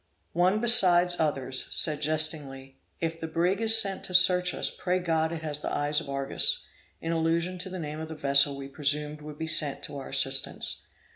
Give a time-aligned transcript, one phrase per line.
[0.33, 4.97] One, besides others, said jestingly, 'If the brig is sent to search for us, pray
[4.97, 6.65] God it has the eyes of Argus,'
[7.01, 10.09] in allusion to the name of the vessel we presumed would be sent to our
[10.09, 10.87] assistance.